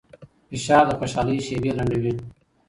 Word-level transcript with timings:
فشار 0.49 0.83
د 0.89 0.91
خوشحالۍ 0.99 1.37
شېبې 1.47 1.71
لنډوي. 1.77 2.13